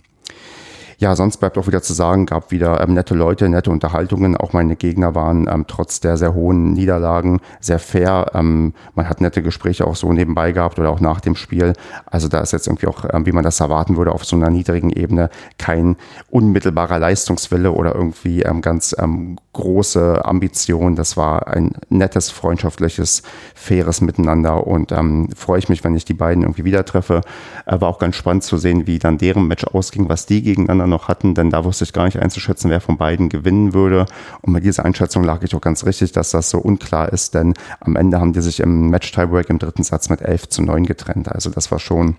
Ja, 1.00 1.14
sonst 1.14 1.37
bleibt 1.37 1.57
auch 1.59 1.69
wieder 1.69 1.81
zu 1.81 1.93
sagen, 1.93 2.26
gab 2.26 2.50
wieder 2.50 2.81
ähm, 2.81 2.93
nette 2.93 3.14
Leute, 3.14 3.49
nette 3.49 3.71
Unterhaltungen. 3.71 4.37
Auch 4.37 4.52
meine 4.52 4.75
Gegner 4.75 5.14
waren 5.14 5.49
ähm, 5.49 5.64
trotz 5.69 6.00
der 6.00 6.17
sehr 6.17 6.35
hohen 6.35 6.73
Niederlagen 6.73 7.38
sehr 7.61 7.78
fair. 7.78 8.33
Ähm, 8.35 8.75
man 8.97 9.09
hat 9.09 9.21
nette 9.21 9.40
Gespräche 9.40 9.87
auch 9.87 9.95
so 9.95 10.12
nebenbei 10.12 10.50
gehabt 10.50 10.76
oder 10.81 10.90
auch 10.90 10.99
nach 10.99 11.21
dem 11.21 11.37
Spiel. 11.37 11.75
Also 12.07 12.26
da 12.26 12.40
ist 12.40 12.52
jetzt 12.52 12.67
irgendwie 12.67 12.88
auch, 12.88 13.05
ähm, 13.12 13.26
wie 13.26 13.33
man 13.33 13.45
das 13.45 13.61
erwarten 13.61 13.97
würde, 13.97 14.11
auf 14.11 14.25
so 14.25 14.35
einer 14.35 14.50
niedrigen 14.50 14.90
Ebene 14.90 15.31
kein 15.57 15.95
unmittelbarer 16.31 16.99
Leistungswille 16.99 17.71
oder 17.71 17.95
irgendwie 17.95 18.43
ähm, 18.43 18.61
ganz 18.61 18.93
ähm, 18.99 19.38
große 19.52 20.25
Ambition. 20.25 20.97
Das 20.97 21.17
war 21.17 21.47
ein 21.47 21.75
nettes, 21.90 22.31
freundschaftliches, 22.31 23.23
faires 23.55 24.00
Miteinander 24.00 24.67
und 24.67 24.93
freue 25.37 25.59
ich 25.59 25.69
mich, 25.69 25.85
wenn 25.85 25.95
ich 25.95 26.05
die 26.05 26.14
beiden 26.14 26.43
irgendwie 26.43 26.64
wieder 26.64 26.85
treffe. 26.85 27.21
Äh, 27.67 27.81
war 27.81 27.88
auch 27.88 28.00
ganz 28.00 28.17
spannend 28.17 28.43
zu 28.43 28.57
sehen, 28.57 28.88
wie 28.88 28.99
dann 28.99 29.19
deren 29.19 29.47
Match 29.47 29.64
ausging, 29.64 30.09
was 30.09 30.26
die 30.26 30.43
gegeneinander 30.43 30.88
noch 30.88 31.09
hatten, 31.09 31.35
denn 31.35 31.50
da 31.50 31.64
wusste 31.64 31.85
ich 31.85 31.92
gar 31.92 32.04
nicht 32.04 32.18
einzuschätzen, 32.18 32.71
wer 32.71 32.80
von 32.80 32.97
beiden 32.97 33.28
gewinnen 33.28 33.75
würde. 33.75 34.07
Und 34.42 34.52
mit 34.52 34.64
dieser 34.64 34.85
Einschätzung 34.85 35.25
lag 35.25 35.42
ich 35.42 35.54
auch 35.54 35.61
ganz 35.61 35.85
richtig, 35.85 36.12
dass 36.12 36.30
das 36.30 36.50
so 36.50 36.59
unklar 36.59 37.12
ist, 37.12 37.35
denn 37.35 37.54
am 37.80 37.97
Ende 37.97 38.21
haben 38.21 38.33
die 38.33 38.40
sich 38.40 38.61
im 38.61 38.90
Match-Tiebreak 38.90 39.50
im 39.50 39.59
dritten 39.59 39.83
Satz 39.83 40.09
mit 40.09 40.23
11 40.23 40.49
zu 40.49 40.62
9 40.62 40.85
getrennt. 40.85 41.30
Also 41.30 41.50
das 41.50 41.71
war 41.71 41.78
schon 41.78 42.16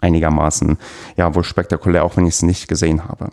einigermaßen, 0.00 0.78
ja, 1.16 1.34
wohl 1.34 1.44
spektakulär, 1.44 2.04
auch 2.04 2.16
wenn 2.16 2.26
ich 2.26 2.34
es 2.34 2.42
nicht 2.42 2.68
gesehen 2.68 3.08
habe. 3.08 3.30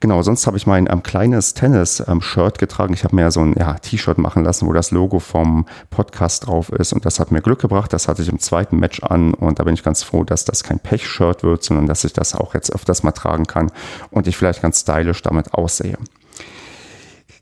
Genau, 0.00 0.22
sonst 0.22 0.46
habe 0.46 0.56
ich 0.56 0.66
mein 0.66 0.88
ähm, 0.88 1.02
kleines 1.02 1.54
Tennis-Shirt 1.54 2.54
ähm, 2.54 2.58
getragen. 2.58 2.94
Ich 2.94 3.02
habe 3.02 3.16
mir 3.16 3.22
ja 3.22 3.30
so 3.32 3.40
ein 3.40 3.54
ja, 3.58 3.74
T-Shirt 3.74 4.18
machen 4.18 4.44
lassen, 4.44 4.68
wo 4.68 4.72
das 4.72 4.92
Logo 4.92 5.18
vom 5.18 5.66
Podcast 5.90 6.46
drauf 6.46 6.70
ist. 6.70 6.92
Und 6.92 7.04
das 7.04 7.18
hat 7.18 7.32
mir 7.32 7.40
Glück 7.40 7.60
gebracht. 7.60 7.92
Das 7.92 8.06
hatte 8.06 8.22
ich 8.22 8.28
im 8.28 8.38
zweiten 8.38 8.78
Match 8.78 9.02
an. 9.02 9.34
Und 9.34 9.58
da 9.58 9.64
bin 9.64 9.74
ich 9.74 9.82
ganz 9.82 10.04
froh, 10.04 10.22
dass 10.22 10.44
das 10.44 10.62
kein 10.62 10.78
Pech-Shirt 10.78 11.42
wird, 11.42 11.64
sondern 11.64 11.88
dass 11.88 12.04
ich 12.04 12.12
das 12.12 12.36
auch 12.36 12.54
jetzt 12.54 12.72
öfters 12.72 13.02
mal 13.02 13.10
tragen 13.10 13.46
kann 13.46 13.72
und 14.10 14.28
ich 14.28 14.36
vielleicht 14.36 14.62
ganz 14.62 14.80
stylisch 14.80 15.22
damit 15.22 15.52
aussehe. 15.52 15.98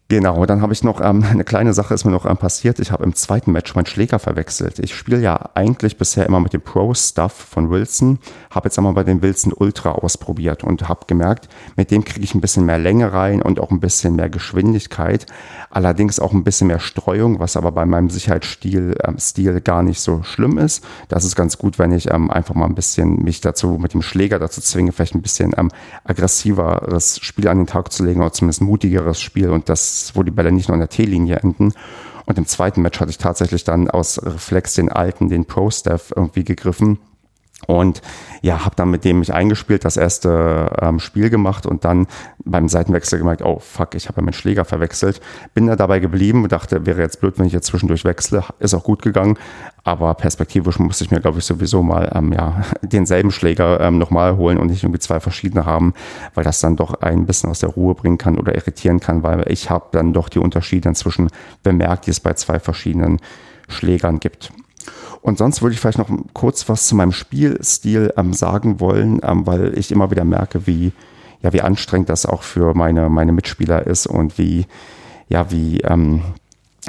Genau, 0.09 0.47
dann 0.47 0.63
habe 0.63 0.73
ich 0.73 0.85
noch 0.85 1.01
ähm, 1.01 1.25
eine 1.29 1.43
kleine 1.43 1.75
Sache 1.75 1.93
ist 1.93 2.05
mir 2.05 2.13
noch 2.13 2.27
ähm, 2.27 2.37
passiert. 2.37 2.79
Ich 2.79 2.93
habe 2.93 3.03
im 3.03 3.15
zweiten 3.15 3.51
Match 3.51 3.75
meinen 3.75 3.87
Schläger 3.87 4.21
verwechselt. 4.21 4.79
Ich 4.79 4.95
spiele 4.95 5.21
ja 5.21 5.51
eigentlich 5.55 5.99
bisher 5.99 6.27
immer 6.27 6.39
mit 6.39 6.53
dem 6.53 6.61
Pro-Stuff 6.61 7.33
von 7.33 7.71
Wilson, 7.71 8.21
habe 8.51 8.69
jetzt 8.69 8.79
einmal 8.79 8.93
bei 8.93 9.03
dem 9.03 9.21
Wilson 9.21 9.53
Ultra 9.53 9.93
ausprobiert 9.93 10.63
und 10.63 10.89
habe 10.89 11.07
gemerkt, 11.09 11.49
mit 11.75 11.91
dem 11.91 12.05
kriege 12.05 12.23
ich 12.23 12.37
ein 12.37 12.41
bisschen 12.41 12.65
mehr 12.65 12.79
Länge 12.79 13.13
rein 13.13 13.43
und 13.43 13.59
auch 13.59 13.73
ein 13.73 13.81
bisschen 13.81 14.15
mehr 14.15 14.29
Geschwindigkeit, 14.29 15.27
allerdings 15.71 16.21
auch 16.21 16.33
ein 16.33 16.45
bisschen 16.45 16.69
mehr 16.69 16.79
Streuung, 16.79 17.41
was 17.41 17.57
aber 17.57 17.73
bei 17.73 17.85
meinem 17.85 18.09
Sicherheitsstil 18.09 18.97
ähm, 19.03 19.19
Stil 19.19 19.61
gar 19.61 19.83
nicht 19.83 20.01
so 20.01 20.23
schlimm 20.23 20.57
ist. 20.59 20.85
Das 21.09 21.25
ist 21.25 21.35
ganz 21.35 21.59
gut, 21.59 21.81
wenn 21.81 21.91
ich 21.91 22.13
ähm, 22.13 22.31
einfach 22.31 22.55
mal 22.55 22.67
ein 22.67 22.77
bisschen 22.77 23.25
mich 23.25 23.41
dazu 23.41 23.79
mit 23.81 23.93
dem 23.93 24.03
Schläger 24.03 24.39
dazu 24.39 24.61
zwinge, 24.61 24.93
vielleicht 24.93 25.17
ein 25.17 25.23
bisschen 25.23 25.53
ähm, 25.57 25.73
aggressiveres 26.05 27.19
Spiel 27.23 27.49
an 27.49 27.59
den 27.59 27.67
Tag 27.67 27.91
zu 27.93 28.05
legen 28.05 28.21
oder 28.21 28.33
zumindest 28.33 28.61
mutigeres 28.61 29.21
Spiel 29.21 29.51
und 29.51 29.69
das 29.69 29.96
wo 30.15 30.23
die 30.23 30.31
Bälle 30.31 30.53
nicht 30.53 30.69
nur 30.69 30.75
an 30.75 30.81
der 30.81 30.89
T-Linie 30.89 31.37
enden. 31.37 31.73
Und 32.27 32.39
im 32.39 32.47
zweiten 32.47 32.83
Match 32.83 33.01
hatte 33.01 33.11
ich 33.11 33.19
tatsächlich 33.19 33.65
dann 33.65 33.89
aus 33.89 34.21
Reflex 34.23 34.75
den 34.75 34.91
alten, 34.91 35.29
den 35.29 35.45
Pro-Staff 35.45 36.13
irgendwie 36.15 36.45
gegriffen 36.45 36.99
und 37.67 38.01
ja, 38.43 38.65
habe 38.65 38.77
dann 38.77 38.91
mit 38.91 39.05
dem 39.05 39.19
mich 39.19 39.35
eingespielt, 39.35 39.85
das 39.85 39.97
erste 39.97 40.71
ähm, 40.81 41.01
Spiel 41.01 41.31
gemacht 41.31 41.67
und 41.67 41.85
dann 41.85 42.07
beim 42.45 42.69
Seitenwechsel 42.69 43.19
gemerkt, 43.19 43.43
oh 43.43 43.59
fuck, 43.59 43.95
ich 43.95 44.09
habe 44.09 44.21
ja 44.21 44.25
meinen 44.25 44.33
Schläger 44.33 44.65
verwechselt. 44.65 45.21
Bin 45.55 45.67
da 45.67 45.75
dabei 45.75 45.99
geblieben 45.99 46.45
und 46.45 46.53
dachte, 46.53 46.87
wäre 46.87 47.01
jetzt 47.01 47.21
blöd, 47.21 47.39
wenn 47.39 47.47
ich 47.47 47.53
jetzt 47.53 47.67
zwischendurch 47.67 48.05
wechsle. 48.05 48.45
Ist 48.61 48.75
auch 48.75 48.85
gut 48.85 49.03
gegangen, 49.03 49.37
aber 49.83 50.15
perspektivisch 50.15 50.79
musste 50.79 51.05
ich 51.05 51.11
mir, 51.11 51.21
glaube 51.21 51.39
ich, 51.39 51.45
sowieso 51.45 51.83
mal 51.83 52.11
ähm, 52.15 52.33
ja, 52.33 52.63
denselben 52.83 53.33
Schläger 53.33 53.81
ähm, 53.81 53.99
nochmal 53.99 54.37
holen 54.37 54.59
und 54.59 54.69
nicht 54.69 54.85
irgendwie 54.85 55.01
zwei 55.01 55.19
verschiedene 55.19 55.67
haben, 55.67 55.93
weil 56.35 56.45
das 56.45 56.61
dann 56.61 56.77
doch 56.77 56.95
ein 57.03 57.27
bisschen 57.27 57.51
aus 57.51 57.61
der 57.61 57.71
Ruhe 57.71 57.95
bringen 57.95 58.19
kann 58.19 58.39
oder 58.39 58.55
irritieren 58.55 59.01
kann, 59.01 59.23
weil 59.23 59.45
ich 59.51 59.71
habe 59.71 59.87
dann 59.91 60.13
doch 60.13 60.29
die 60.29 60.39
Unterschiede 60.39 60.89
inzwischen 60.89 61.31
bemerkt, 61.63 62.07
die 62.07 62.11
es 62.11 62.21
bei 62.21 62.35
zwei 62.35 62.61
verschiedenen 62.61 63.19
Schlägern 63.69 64.21
gibt. 64.21 64.53
Und 65.27 65.39
sonst 65.39 65.61
würde 65.61 65.75
ich 65.75 65.81
vielleicht 65.81 65.99
noch 65.99 66.09
kurz 66.35 66.69
was 66.69 66.87
zu 66.87 66.95
meinem 66.95 67.11
Spielstil 67.11 68.13
ähm, 68.17 68.33
sagen 68.33 68.79
wollen, 68.79 69.19
ähm, 69.25 69.45
weil 69.45 69.77
ich 69.77 69.91
immer 69.91 70.13
wieder 70.13 70.23
merke, 70.23 70.69
wie, 70.69 70.93
ja, 71.43 71.53
wie 71.53 71.63
anstrengend 71.63 72.11
das 72.11 72.27
auch 72.27 72.45
für 72.45 72.75
meine, 72.75 73.11
meine 73.11 73.33
Mitspieler 73.33 73.89
ist 73.89 74.07
und 74.07 74.39
wie, 74.39 74.67
ja, 75.29 75.51
wie, 75.51 75.81
ähm, 75.81 76.23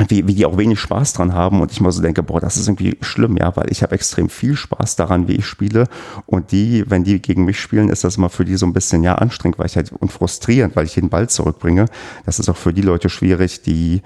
wie, 0.07 0.27
wie 0.27 0.35
die 0.35 0.45
auch 0.45 0.55
wenig 0.55 0.79
Spaß 0.79 1.13
dran 1.13 1.33
haben 1.33 1.61
und 1.61 1.71
ich 1.71 1.81
mal 1.81 1.91
so 1.91 2.03
denke, 2.03 2.21
boah, 2.21 2.39
das 2.39 2.57
ist 2.57 2.67
irgendwie 2.67 2.95
schlimm, 3.01 3.37
ja, 3.37 3.55
weil 3.55 3.71
ich 3.71 3.81
habe 3.81 3.95
extrem 3.95 4.29
viel 4.29 4.55
Spaß 4.55 4.97
daran, 4.97 5.27
wie 5.27 5.37
ich 5.37 5.47
spiele 5.47 5.87
und 6.27 6.51
die, 6.51 6.83
wenn 6.87 7.03
die 7.03 7.19
gegen 7.19 7.43
mich 7.43 7.59
spielen, 7.59 7.89
ist 7.89 8.03
das 8.03 8.17
immer 8.17 8.29
für 8.29 8.45
die 8.45 8.55
so 8.55 8.67
ein 8.67 8.73
bisschen, 8.73 9.01
ja, 9.01 9.15
anstrengend, 9.15 9.57
weil 9.57 9.65
ich 9.65 9.77
halt 9.77 9.91
und 9.93 10.11
frustrierend, 10.11 10.75
weil 10.75 10.85
ich 10.85 10.93
den 10.93 11.09
Ball 11.09 11.27
zurückbringe. 11.27 11.85
Das 12.27 12.37
ist 12.37 12.49
auch 12.49 12.57
für 12.57 12.71
die 12.71 12.83
Leute 12.83 13.09
schwierig, 13.09 13.63
die, 13.63 14.03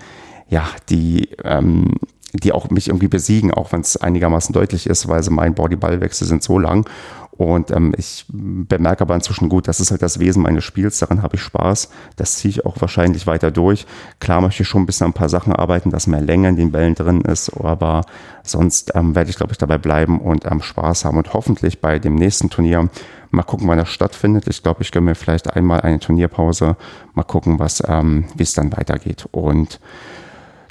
ja, 0.48 0.70
die, 0.88 1.28
ähm, 1.44 1.96
die 2.34 2.52
auch 2.52 2.70
mich 2.70 2.88
irgendwie 2.88 3.08
besiegen, 3.08 3.54
auch 3.54 3.72
wenn 3.72 3.82
es 3.82 3.98
einigermaßen 3.98 4.54
deutlich 4.54 4.88
ist, 4.88 5.08
weil 5.08 5.22
mein 5.30 5.54
Body-Ball-Wechsel 5.54 6.28
sind 6.28 6.44
so 6.44 6.60
lang. 6.60 6.88
Und 7.42 7.72
ähm, 7.72 7.94
ich 7.98 8.26
bemerke 8.28 9.02
aber 9.02 9.16
inzwischen 9.16 9.50
gut, 9.50 9.68
das 9.68 9.80
ist 9.80 9.90
halt 9.90 10.04
das 10.04 10.20
Wesen 10.20 10.44
meines 10.44 10.64
Spiels, 10.64 11.00
daran 11.00 11.24
habe 11.24 11.38
ich 11.38 11.42
Spaß. 11.42 11.90
Das 12.16 12.36
ziehe 12.36 12.50
ich 12.50 12.66
auch 12.66 12.80
wahrscheinlich 12.80 13.26
weiter 13.26 13.50
durch. 13.50 13.88
Klar 14.20 14.42
möchte 14.42 14.62
ich 14.62 14.70
schon 14.70 14.84
ein 14.84 14.86
bisschen 14.86 15.06
an 15.06 15.12
ein 15.12 15.16
paar 15.16 15.30
Sachen 15.30 15.52
arbeiten, 15.54 15.90
dass 15.90 16.06
mehr 16.08 16.22
Länge 16.22 16.50
in 16.50 16.56
den 16.56 16.72
Bällen 16.72 16.94
drin 16.94 17.22
ist, 17.22 17.50
aber 17.50 18.04
sonst 18.44 18.92
ähm, 18.96 19.16
werde 19.16 19.32
ich, 19.32 19.38
glaube 19.38 19.54
ich, 19.54 19.58
dabei 19.58 19.80
bleiben 19.80 20.20
und 20.20 20.46
ähm, 20.46 20.62
Spaß 20.62 21.06
haben 21.06 21.18
und 21.18 21.34
hoffentlich 21.34 21.82
bei 21.82 21.98
dem 21.98 22.16
nächsten 22.16 22.50
Turnier 22.50 22.90
mal 23.32 23.44
gucken, 23.44 23.68
wann 23.68 23.78
das 23.78 23.90
stattfindet. 23.90 24.46
Ich 24.48 24.62
glaube, 24.62 24.84
ich 24.84 24.92
gönne 24.92 25.06
mir 25.06 25.16
vielleicht 25.16 25.56
einmal 25.56 25.82
eine 25.82 26.00
Turnierpause, 26.00 26.76
mal 27.14 27.24
gucken, 27.24 27.60
was, 27.60 27.82
ähm, 27.88 28.26
wie 28.36 28.44
es 28.44 28.54
dann 28.54 28.72
weitergeht. 28.76 29.28
Und 29.32 29.80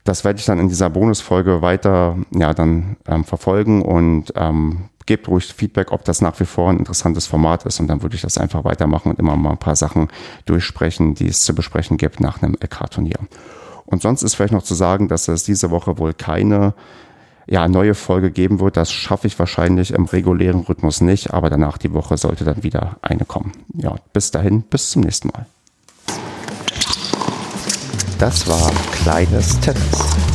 das 0.05 0.25
werde 0.25 0.39
ich 0.39 0.47
dann 0.47 0.59
in 0.59 0.69
dieser 0.69 0.91
Bonusfolge 0.91 1.63
weiter 1.63 2.17
ja, 2.31 2.55
dann 2.55 2.97
ähm, 3.07 3.25
verfolgen 3.25 3.83
und 3.83 4.33
ähm, 4.37 4.89
gebt 5.07 5.29
ruhig 5.29 5.53
Feedback, 5.53 5.93
ob 5.93 6.05
das 6.05 6.21
nach 6.21 6.39
wie 6.41 6.45
vor 6.45 6.71
ein 6.71 6.79
interessantes 6.79 7.27
Format 7.27 7.67
ist 7.67 7.81
und 7.81 7.89
dann 7.89 8.03
würde 8.03 8.15
ich 8.15 8.23
das 8.23 8.39
einfach 8.39 8.65
weitermachen 8.65 9.11
und 9.11 9.19
immer 9.19 9.37
mal 9.37 9.51
ein 9.51 9.59
paar 9.59 9.77
Sachen 9.77 10.09
durchsprechen, 10.47 11.15
die 11.15 11.29
es 11.29 11.43
zu 11.43 11.55
besprechen 11.55 11.97
gibt 11.97 12.21
nach 12.21 12.43
einem 12.43 12.55
LK-Turnier. 12.55 13.19
Und 13.87 14.03
sonst 14.03 14.23
ist 14.23 14.37
vielleicht 14.37 14.53
noch 14.53 14.63
zu 14.63 14.75
sagen, 14.75 15.09
dass 15.09 15.27
es 15.27 15.43
diese 15.43 15.71
Woche 15.71 15.99
wohl 15.99 16.15
keine 16.15 16.75
ja, 17.49 17.67
neue 17.67 17.95
Folge 17.95 18.31
geben 18.31 18.61
wird. 18.61 18.77
Das 18.77 18.93
schaffe 18.93 19.27
ich 19.27 19.37
wahrscheinlich 19.39 19.93
im 19.93 20.05
regulären 20.05 20.61
Rhythmus 20.61 21.01
nicht, 21.01 21.35
aber 21.35 21.51
danach 21.51 21.77
die 21.77 21.93
Woche 21.93 22.17
sollte 22.17 22.45
dann 22.45 22.63
wieder 22.63 22.97
eine 23.03 23.25
kommen. 23.25 23.53
Ja, 23.75 23.97
bis 24.13 24.31
dahin, 24.31 24.63
bis 24.63 24.91
zum 24.91 25.03
nächsten 25.03 25.29
Mal. 25.29 25.47
Das 28.21 28.47
war 28.47 28.71
Kleines 28.93 29.59
Tennis. 29.61 30.30